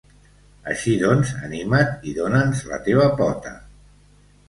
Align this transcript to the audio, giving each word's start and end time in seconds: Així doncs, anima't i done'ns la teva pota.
Així 0.73 0.93
doncs, 1.01 1.35
anima't 1.49 2.09
i 2.13 2.17
done'ns 2.19 2.65
la 2.73 2.83
teva 2.91 3.09
pota. 3.25 3.57